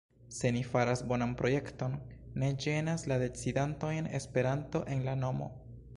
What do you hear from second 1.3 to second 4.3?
projekton, ne ĝenas la decidantojn